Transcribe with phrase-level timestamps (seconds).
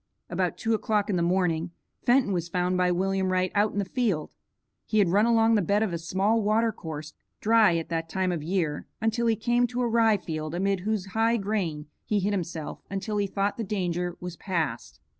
[0.31, 1.69] About two o'clock in the morning,
[2.01, 4.33] Fenton was found by William Wright out in the field.
[4.87, 8.31] He had run along the bed of a small water course, dry at that time
[8.31, 12.33] of year, until he came to a rye field amid whose high grain he hid
[12.33, 14.99] himself until he thought the danger was past.